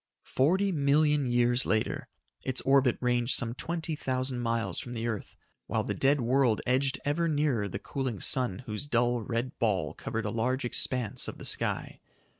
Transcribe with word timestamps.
Forty 0.33 0.71
million 0.71 1.27
years 1.27 1.63
later, 1.63 2.07
its 2.43 2.59
orbit 2.61 2.97
ranged 3.01 3.35
some 3.35 3.53
twenty 3.53 3.95
thousand 3.95 4.39
miles 4.39 4.79
from 4.79 4.93
the 4.93 5.05
earth 5.05 5.35
while 5.67 5.83
the 5.83 5.93
dead 5.93 6.21
world 6.21 6.59
edged 6.65 6.99
ever 7.05 7.27
nearer 7.27 7.67
the 7.67 7.77
cooling 7.77 8.19
sun 8.19 8.63
whose 8.65 8.87
dull, 8.87 9.21
red 9.21 9.59
ball 9.59 9.93
covered 9.93 10.25
a 10.25 10.31
large 10.31 10.65
expanse 10.65 11.27
of 11.27 11.37
the 11.37 11.45
sky. 11.45 11.99